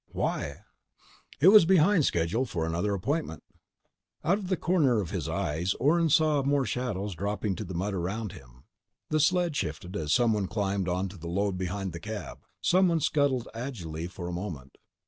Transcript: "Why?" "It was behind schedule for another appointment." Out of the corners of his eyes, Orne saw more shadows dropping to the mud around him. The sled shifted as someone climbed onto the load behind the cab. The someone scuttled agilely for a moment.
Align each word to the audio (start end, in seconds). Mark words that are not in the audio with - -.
"Why?" 0.13 0.63
"It 1.39 1.49
was 1.49 1.65
behind 1.67 2.05
schedule 2.05 2.43
for 2.47 2.65
another 2.65 2.95
appointment." 2.95 3.43
Out 4.23 4.39
of 4.39 4.47
the 4.47 4.57
corners 4.57 4.99
of 4.99 5.11
his 5.11 5.29
eyes, 5.29 5.75
Orne 5.75 6.09
saw 6.09 6.41
more 6.41 6.65
shadows 6.65 7.13
dropping 7.13 7.53
to 7.57 7.63
the 7.63 7.75
mud 7.75 7.93
around 7.93 8.31
him. 8.31 8.63
The 9.09 9.19
sled 9.19 9.55
shifted 9.55 9.95
as 9.95 10.11
someone 10.11 10.47
climbed 10.47 10.89
onto 10.89 11.17
the 11.17 11.27
load 11.29 11.55
behind 11.55 11.93
the 11.93 11.99
cab. 11.99 12.39
The 12.39 12.45
someone 12.61 12.99
scuttled 12.99 13.47
agilely 13.53 14.07
for 14.07 14.27
a 14.27 14.33
moment. 14.33 14.79